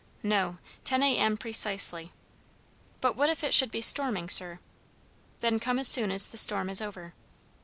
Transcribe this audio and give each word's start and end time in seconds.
"No, 0.23 0.57
ten 0.83 1.03
A.M., 1.03 1.37
precisely." 1.37 2.11
"But 3.01 3.15
what 3.15 3.29
if 3.29 3.43
it 3.43 3.53
should 3.53 3.69
be 3.69 3.81
storming, 3.81 4.29
sir?" 4.29 4.57
"Then 5.41 5.59
come 5.59 5.77
as 5.77 5.89
soon 5.89 6.09
as 6.09 6.27
the 6.29 6.39
storm 6.39 6.71
is 6.71 6.81
over." 6.81 7.13